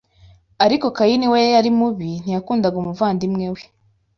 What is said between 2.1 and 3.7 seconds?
ntiyakundaga umuvandimwe we